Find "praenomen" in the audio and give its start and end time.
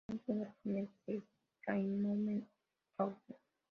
1.63-2.49